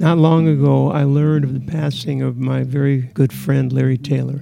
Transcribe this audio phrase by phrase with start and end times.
[0.00, 4.40] Not long ago, I learned of the passing of my very good friend Larry Taylor.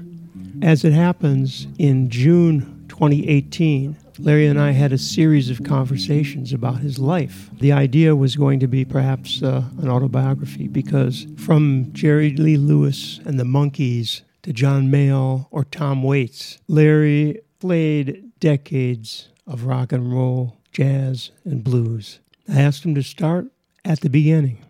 [0.62, 6.78] As it happens, in June 2018, Larry and I had a series of conversations about
[6.78, 7.50] his life.
[7.58, 13.18] The idea was going to be perhaps uh, an autobiography because from Jerry Lee Lewis
[13.24, 20.12] and the Monkees to John Mayall or Tom Waits, Larry played decades of rock and
[20.12, 22.20] roll, jazz, and blues.
[22.48, 23.48] I asked him to start
[23.84, 24.64] at the beginning.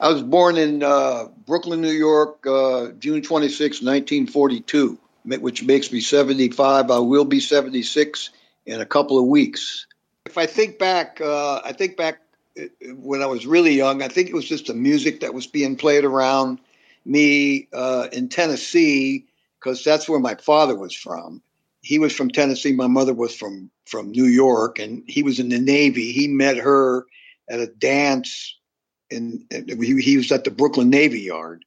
[0.00, 6.00] I was born in uh, Brooklyn, New York, uh, June 26, 1942, which makes me
[6.00, 6.90] 75.
[6.90, 8.30] I will be 76
[8.64, 9.86] in a couple of weeks.
[10.26, 12.20] If I think back, uh, I think back
[12.56, 15.48] uh, when I was really young, I think it was just the music that was
[15.48, 16.60] being played around
[17.04, 19.26] me uh, in Tennessee,
[19.58, 21.42] because that's where my father was from.
[21.80, 22.72] He was from Tennessee.
[22.72, 26.12] My mother was from from New York, and he was in the Navy.
[26.12, 27.06] He met her
[27.48, 28.57] at a dance,
[29.10, 31.64] and he, he was at the Brooklyn Navy Yard,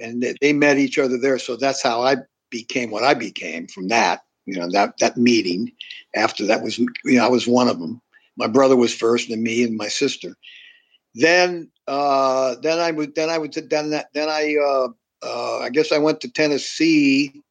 [0.00, 1.38] and they, they met each other there.
[1.38, 2.16] So that's how I
[2.50, 5.72] became what I became from that you know that that meeting.
[6.14, 8.00] After that was you know i was one of them.
[8.36, 10.36] My brother was first and me and my sister.
[11.14, 14.88] Then uh then i would then i would then that then i uh,
[15.26, 17.42] uh i guess i went to tennessee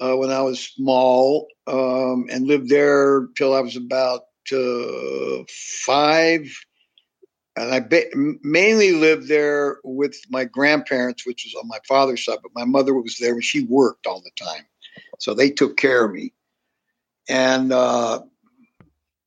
[0.00, 6.46] uh, when i was small um and lived there till i was about uh, five
[7.56, 8.10] and I ba-
[8.42, 12.94] mainly lived there with my grandparents, which was on my father's side, but my mother
[12.94, 14.64] was there and she worked all the time.
[15.18, 16.32] So they took care of me.
[17.28, 18.22] And, uh,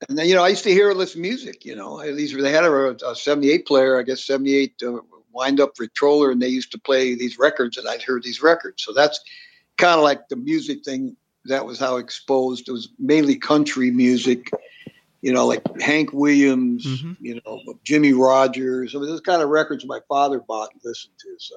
[0.08, 2.64] and then, you know, I used to hear this music, you know, these they had
[2.64, 4.98] a, a 78 player, I guess 78 uh,
[5.32, 8.84] wind up Victrola, and they used to play these records, and I'd heard these records.
[8.84, 9.20] So that's
[9.78, 11.16] kind of like the music thing.
[11.46, 12.68] That was how exposed.
[12.68, 14.52] It was mainly country music,
[15.22, 17.14] you know, like Hank Williams, mm-hmm.
[17.20, 18.96] you know, Jimmie Rodgers.
[18.96, 21.36] I mean, those kind of records my father bought and listened to.
[21.40, 21.56] So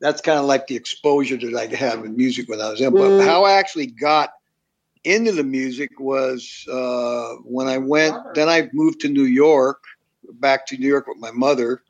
[0.00, 2.92] that's kind of like the exposure that I had with music when I was in.
[2.92, 4.32] But how I actually got
[5.04, 8.16] into the music was uh, when I went.
[8.34, 9.84] Then I moved to New York,
[10.32, 11.82] back to New York with my mother,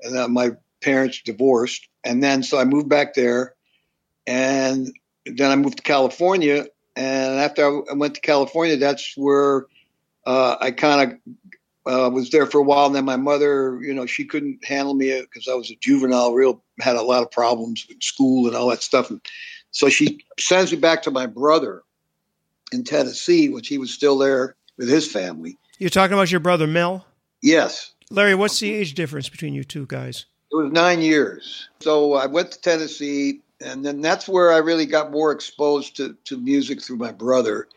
[0.00, 3.54] and then my parents divorced, and then so I moved back there,
[4.26, 4.92] and
[5.24, 6.66] then I moved to California.
[6.94, 9.66] And after I went to California, that's where
[10.26, 11.36] uh, I kind of
[11.86, 12.86] uh, was there for a while.
[12.86, 16.34] And then my mother, you know, she couldn't handle me because I was a juvenile,
[16.34, 19.08] real had a lot of problems with school and all that stuff.
[19.08, 19.20] And
[19.70, 21.82] so she sends me back to my brother
[22.72, 25.58] in Tennessee, which he was still there with his family.
[25.78, 27.06] You're talking about your brother Mel?
[27.42, 27.92] Yes.
[28.10, 30.26] Larry, what's the age difference between you two guys?
[30.50, 31.68] It was nine years.
[31.80, 36.16] So I went to Tennessee, and then that's where I really got more exposed to,
[36.24, 37.68] to music through my brother.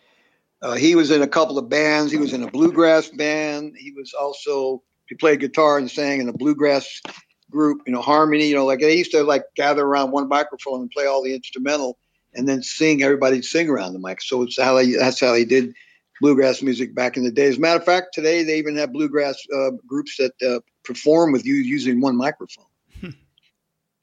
[0.62, 2.12] Uh, he was in a couple of bands.
[2.12, 3.76] He was in a bluegrass band.
[3.78, 7.02] He was also he played guitar and sang in a bluegrass
[7.50, 7.82] group.
[7.86, 8.48] You know, harmony.
[8.48, 11.34] You know, like they used to like gather around one microphone and play all the
[11.34, 11.98] instrumental,
[12.34, 13.04] and then sing.
[13.04, 14.22] Everybody sing around the mic.
[14.22, 15.74] So it's how they, that's how they did
[16.22, 17.48] bluegrass music back in the day.
[17.48, 21.32] As a matter of fact, today they even have bluegrass uh, groups that uh, perform
[21.32, 22.66] with you using one microphone.
[23.00, 23.10] Hmm.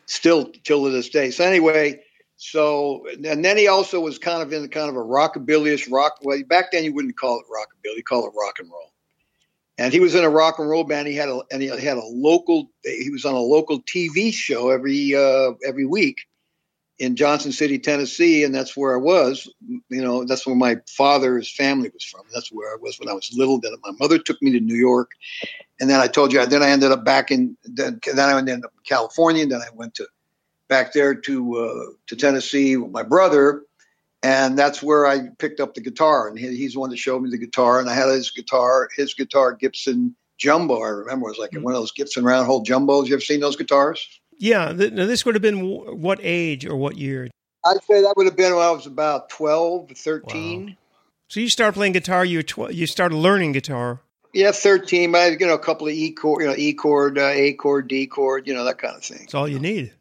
[0.06, 1.30] Still till to this day.
[1.30, 2.00] So anyway,
[2.52, 6.18] so, and then he also was kind of in kind of a rockabilly rock.
[6.22, 8.92] Well, back then you wouldn't call it rockabilly, you call it rock and roll.
[9.78, 11.08] And he was in a rock and roll band.
[11.08, 12.70] He had a and he had a local.
[12.84, 16.20] He was on a local TV show every uh, every week
[16.98, 19.52] in Johnson City, Tennessee, and that's where I was.
[19.90, 22.22] You know, that's where my father's family was from.
[22.32, 23.60] That's where I was when I was little.
[23.60, 25.10] Then my mother took me to New York,
[25.80, 26.46] and then I told you.
[26.46, 27.56] Then I ended up back in.
[27.64, 29.42] Then, then I ended up in California.
[29.42, 30.06] And then I went to
[30.68, 33.62] back there to uh, to Tennessee with my brother,
[34.22, 36.28] and that's where I picked up the guitar.
[36.28, 38.88] And he, he's the one that showed me the guitar, and I had his guitar,
[38.96, 40.82] his guitar Gibson Jumbo.
[40.82, 41.62] I remember it was like mm-hmm.
[41.62, 43.06] one of those Gibson round hole jumbos.
[43.06, 44.06] You ever seen those guitars?
[44.38, 44.72] Yeah.
[44.72, 47.30] Th- now this would have been w- what age or what year?
[47.64, 50.66] I'd say that would have been when I was about 12, 13.
[50.66, 50.72] Wow.
[51.28, 52.24] So you start playing guitar.
[52.24, 54.00] You tw- you started learning guitar.
[54.32, 55.14] Yeah, thirteen.
[55.14, 57.54] I had, you know a couple of E chord, you know E chord, uh, A
[57.54, 59.20] chord, D chord, you know that kind of thing.
[59.20, 59.92] That's all you need.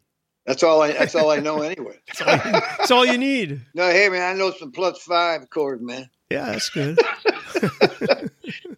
[0.46, 0.92] That's all I.
[0.92, 1.98] That's all I know anyway.
[2.06, 3.60] that's, all you, that's, all you, need.
[3.74, 6.08] No, hey man, I know some plus five chords, man.
[6.30, 6.98] Yeah, that's good.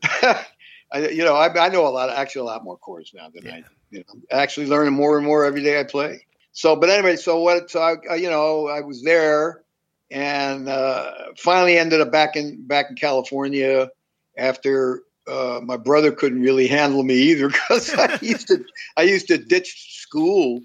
[0.91, 3.45] I, you know, I, I, know a lot, actually, a lot more chords now than
[3.45, 3.55] yeah.
[3.57, 3.65] I.
[3.91, 6.27] You know, I'm actually learning more and more every day I play.
[6.53, 7.71] So, but anyway, so what?
[7.71, 9.63] So I, you know, I was there,
[10.11, 13.91] and uh, finally ended up back in back in California
[14.39, 18.65] after uh, my brother couldn't really handle me either because I used to
[18.97, 20.63] I used to ditch school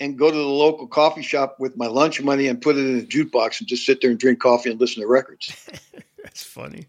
[0.00, 2.98] and go to the local coffee shop with my lunch money and put it in
[2.98, 5.68] a jukebox and just sit there and drink coffee and listen to records.
[6.22, 6.86] That's funny.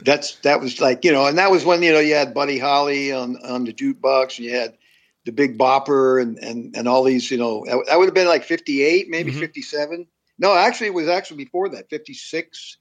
[0.00, 2.58] That's that was like you know, and that was when you know you had Buddy
[2.58, 4.76] Holly on on the jukebox, and you had
[5.24, 7.30] the Big Bopper and and and all these.
[7.30, 9.38] You know, that would have been like '58, maybe Mhm.
[9.38, 10.06] '57.
[10.38, 12.78] No, actually, it was actually before that, '56.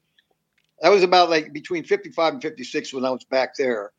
[0.82, 3.92] That was about like between '55 and '56 when I was back there,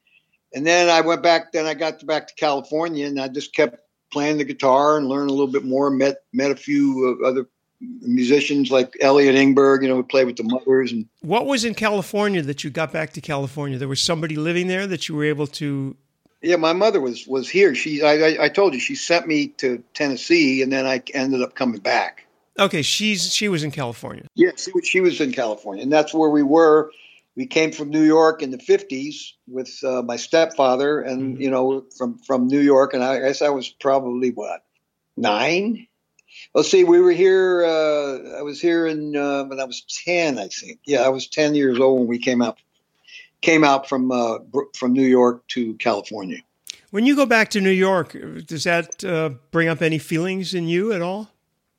[0.52, 1.52] and then I went back.
[1.52, 3.78] Then I got back to California, and I just kept
[4.14, 5.90] playing the guitar and learned a little bit more.
[5.90, 7.48] Met met a few uh, other
[7.80, 11.74] musicians like Elliot Ingber, you know, who played with the Mothers and What was in
[11.74, 13.76] California that you got back to California?
[13.76, 15.96] There was somebody living there that you were able to.
[16.40, 17.74] Yeah, my mother was was here.
[17.74, 21.42] She, I, I, I told you, she sent me to Tennessee, and then I ended
[21.42, 22.26] up coming back.
[22.58, 24.26] Okay, she's she was in California.
[24.36, 26.92] Yeah, she was, she was in California, and that's where we were.
[27.36, 31.40] We came from New York in the '50s with uh, my stepfather, and Mhm.
[31.40, 34.62] you know, from from New York, and I guess I was probably what
[35.16, 35.86] nine.
[36.54, 37.64] Let's see, we were here.
[37.64, 40.78] Uh, I was here in uh, when I was ten, I think.
[40.84, 42.58] Yeah, I was ten years old when we came out
[43.40, 44.38] came out from uh,
[44.74, 46.38] from New York to California.
[46.90, 48.16] When you go back to New York,
[48.46, 51.28] does that uh, bring up any feelings in you at all?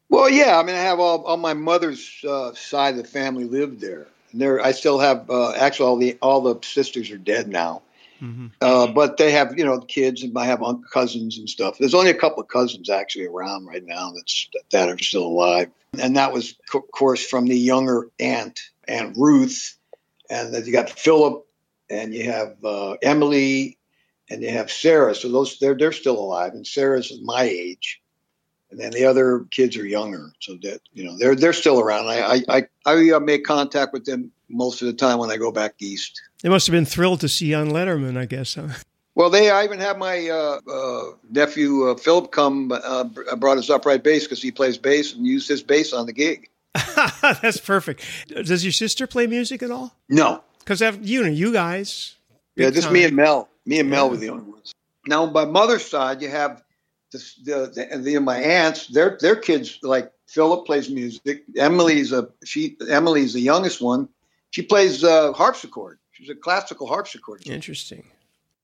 [0.09, 0.59] Well, yeah.
[0.59, 4.07] I mean, I have all, all my mother's uh, side of the family lived there.
[4.37, 5.29] There, I still have.
[5.29, 7.81] Uh, actually, all the all the sisters are dead now,
[8.21, 8.47] Mm-hmm.
[8.61, 11.77] uh, but they have you know kids, and I have cousins and stuff.
[11.77, 15.69] There's only a couple of cousins actually around right now that's that are still alive,
[15.99, 19.77] and that was, of course, from the younger aunt, Aunt Ruth,
[20.29, 21.45] and then you got Philip,
[21.89, 23.77] and you have uh, Emily,
[24.29, 25.13] and you have Sarah.
[25.13, 28.01] So those they're they're still alive, and Sarah's my age
[28.75, 32.07] and then the other kids are younger, so that you know they're they're still around.
[32.07, 35.37] I I I, I uh, make contact with them most of the time when I
[35.37, 36.21] go back east.
[36.43, 38.55] They must have been thrilled to see you on Letterman, I guess.
[38.55, 38.67] Huh?
[39.15, 43.05] Well, they I even have my uh, uh, nephew uh, Philip come uh,
[43.37, 46.49] brought his upright bass because he plays bass and used his bass on the gig.
[47.21, 48.03] That's perfect.
[48.27, 49.95] Does your sister play music at all?
[50.09, 52.15] No, Because you know, you guys.
[52.57, 52.93] yeah, just time.
[52.93, 53.47] me and Mel.
[53.65, 54.73] Me and Mel were the only ones.
[55.07, 56.64] Now, by mother's side, you have
[57.43, 58.87] the, the, the my aunts.
[58.87, 61.43] Their their kids like Philip plays music.
[61.57, 62.77] Emily's a she.
[62.89, 64.09] Emily's the youngest one.
[64.51, 65.99] She plays uh, harpsichord.
[66.11, 67.45] She's a classical harpsichord.
[67.47, 68.05] Interesting.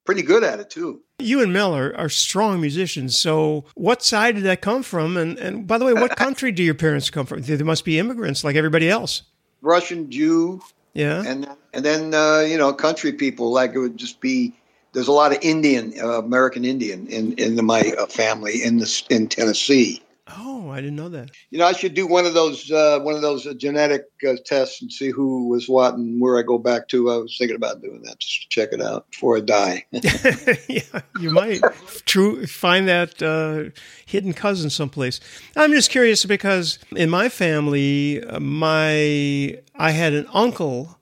[0.05, 1.01] Pretty good at it too.
[1.19, 3.15] You and Mel are, are strong musicians.
[3.17, 5.15] So, what side did that come from?
[5.17, 7.41] And and by the way, what country do your parents come from?
[7.41, 9.23] They must be immigrants like everybody else.
[9.61, 10.61] Russian Jew,
[10.93, 11.23] Yeah.
[11.25, 14.53] and and then uh, you know country people like it would just be.
[14.93, 19.03] There's a lot of Indian, uh, American Indian in in my uh, family in this
[19.09, 20.01] in Tennessee.
[20.37, 21.31] Oh, I didn't know that.
[21.49, 24.35] You know, I should do one of those uh, one of those uh, genetic uh,
[24.45, 27.11] tests and see who was what and where I go back to.
[27.11, 29.85] I was thinking about doing that just to check it out before I die.
[29.91, 31.61] yeah, you might
[32.05, 33.71] true find that uh,
[34.05, 35.19] hidden cousin someplace.
[35.55, 40.97] I'm just curious because in my family, my I had an uncle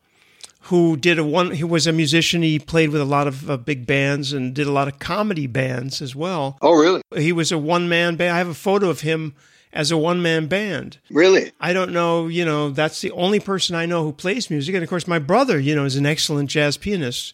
[0.70, 1.52] who did a one.
[1.52, 2.42] He was a musician.
[2.42, 5.48] He played with a lot of uh, big bands and did a lot of comedy
[5.48, 6.58] bands as well.
[6.62, 7.02] oh, really?
[7.16, 8.34] He was a one man band.
[8.34, 9.34] I have a photo of him
[9.74, 10.98] as a one man band.
[11.10, 11.52] Really?
[11.60, 14.76] I don't know, you know, that's the only person I know who plays music.
[14.76, 17.34] And of course, my brother, you know, is an excellent jazz pianist.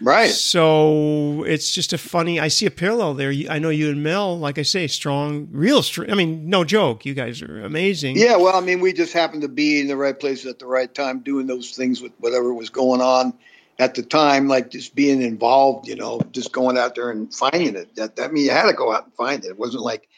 [0.00, 0.30] Right.
[0.30, 2.40] So it's just a funny.
[2.40, 3.32] I see a parallel there.
[3.48, 6.10] I know you and Mel, like I say, strong, real strong.
[6.10, 7.04] I mean, no joke.
[7.04, 8.16] You guys are amazing.
[8.16, 8.36] Yeah.
[8.36, 10.92] Well, I mean, we just happened to be in the right place at the right
[10.92, 13.32] time, doing those things with whatever was going on
[13.78, 15.86] at the time, like just being involved.
[15.86, 17.94] You know, just going out there and finding it.
[17.96, 19.48] That I mean, you had to go out and find it.
[19.48, 20.08] It wasn't like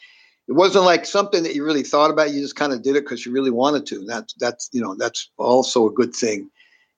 [0.47, 2.31] it wasn't like something that you really thought about.
[2.31, 3.95] You just kind of did it because you really wanted to.
[3.97, 6.49] And that's that's you know that's also a good thing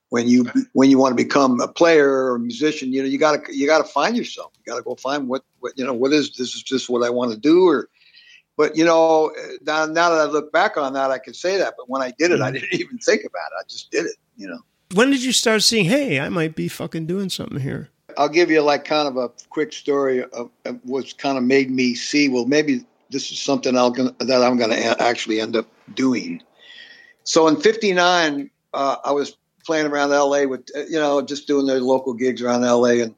[0.10, 2.92] when you when you want to become a player or a musician.
[2.92, 4.52] You know, you got to you got to find yourself.
[4.58, 7.04] You got to go find what what you know what is this is just what
[7.04, 7.90] I want to do or.
[8.58, 11.76] But you know, now, now that I look back on that, I can say that.
[11.78, 13.56] But when I did it, I didn't even think about it.
[13.58, 14.18] I just did it.
[14.36, 14.60] You know.
[14.96, 17.88] When did you start seeing, hey, I might be fucking doing something here?
[18.18, 21.72] I'll give you like kind of a quick story of, of what's kind of made
[21.72, 22.28] me see.
[22.28, 26.44] Well, maybe this is something I'll gonna, that I'm going to actually end up doing.
[27.24, 31.66] So in '59, uh, I was playing around LA with uh, you know just doing
[31.66, 33.16] their local gigs around LA and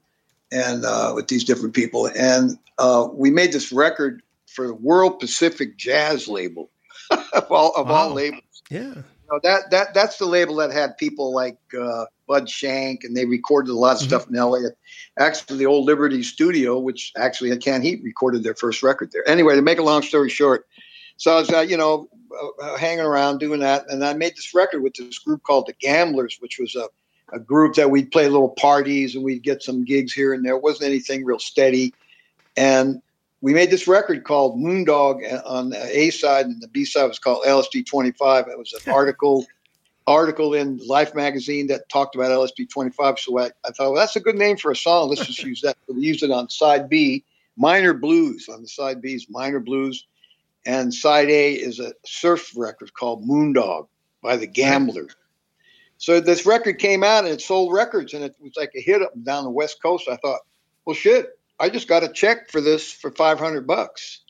[0.52, 5.20] and uh, with these different people, and uh, we made this record for the World
[5.20, 6.70] Pacific Jazz label
[7.34, 8.80] of all of all labels Yeah.
[8.96, 13.16] you know, that that that's the label that had people like uh, Bud Shank, and
[13.16, 14.06] they recorded a lot of Mhm.
[14.08, 14.72] stuff in L.A.
[15.18, 19.28] Actually, the old Liberty Studio, which actually Canned Heat recorded their first record there.
[19.30, 20.66] Anyway, to make a long story short,
[21.18, 24.36] so I was uh, you know uh, uh, hanging around doing that, and I made
[24.36, 26.88] this record with this group called the Gamblers, which was a
[27.34, 30.56] a group that we'd play little parties and we'd get some gigs here and there.
[30.56, 31.94] It wasn't anything real steady,
[32.58, 33.02] and
[33.42, 37.20] we made this record called Moondog on the A side, and the B side was
[37.20, 38.48] called LSD 25.
[38.48, 39.46] It was an article
[40.08, 43.20] article in Life magazine that talked about LSD 25.
[43.20, 45.10] So I, I thought, well, that's a good name for a song.
[45.10, 45.78] Let's just use that.
[45.88, 47.24] So we used it on side B,
[47.58, 50.06] Minor Blues on the side B is Minor Blues,
[50.66, 53.88] and side A is a surf record called Moondog
[54.22, 55.16] by the Gamblers.
[55.98, 59.02] So this record came out and it sold records and it was like a hit
[59.02, 60.08] up and down the West Coast.
[60.10, 60.42] I thought,
[60.86, 64.22] well, shit, I just got a check for this for 500 bucks.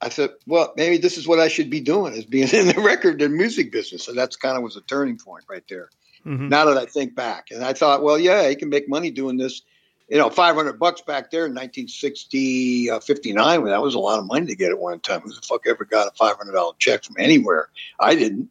[0.00, 2.80] I said, well, maybe this is what I should be doing is being in the
[2.80, 4.04] record and music business.
[4.04, 5.90] So that's kind of was a turning point right there.
[6.24, 6.48] Mm-hmm.
[6.48, 9.36] Now that I think back, and I thought, well, yeah, you can make money doing
[9.36, 9.62] this.
[10.08, 14.26] You know, 500 bucks back there in 1960, uh, 59, that was a lot of
[14.26, 15.20] money to get at one time.
[15.20, 17.70] Who the fuck ever got a $500 check from anywhere?
[17.98, 18.50] I didn't.